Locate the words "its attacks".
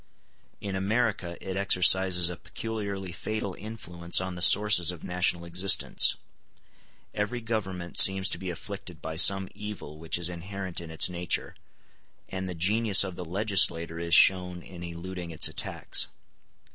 15.29-16.07